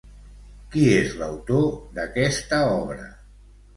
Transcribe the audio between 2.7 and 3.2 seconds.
obra?